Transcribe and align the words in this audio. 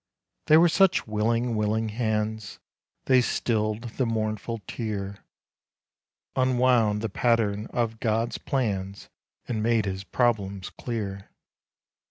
They 0.47 0.57
were 0.57 0.67
such 0.67 1.05
willing, 1.05 1.55
willing 1.55 1.89
hands, 1.89 2.57
They 3.05 3.21
stilled 3.21 3.83
the 3.83 4.05
mournful 4.07 4.61
tear, 4.65 5.23
Unwound 6.35 7.01
the 7.03 7.07
pattern 7.09 7.67
of 7.67 7.99
God's 7.99 8.39
plans, 8.39 9.09
And 9.47 9.61
made 9.61 9.85
his 9.85 10.03
problems 10.03 10.71
clear. 10.71 11.29